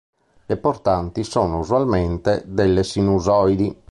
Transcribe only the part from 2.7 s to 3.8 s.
sinusoidi.